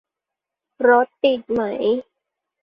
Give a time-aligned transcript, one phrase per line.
[0.87, 1.61] รถติดไหม